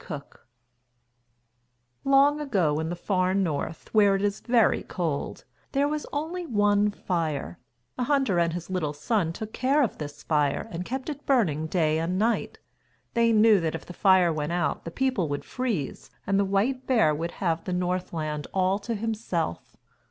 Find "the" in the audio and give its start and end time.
2.89-2.95, 13.85-13.93, 14.85-14.89, 16.39-16.45, 17.65-17.71